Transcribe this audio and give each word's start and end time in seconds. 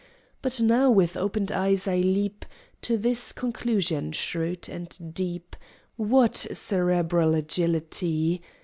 But 0.41 0.59
now, 0.59 0.89
with 0.89 1.15
opened 1.15 1.51
eyes, 1.51 1.87
I 1.87 1.97
leap 1.97 2.43
To 2.81 2.97
this 2.97 3.31
conclusion, 3.31 4.13
shrewd 4.13 4.67
and 4.67 5.13
deep, 5.13 5.55
(What 5.95 6.33
cerebral 6.53 7.35
agility!) 7.35 8.41